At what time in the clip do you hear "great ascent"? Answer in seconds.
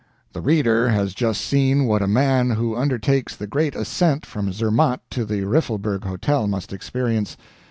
3.45-4.25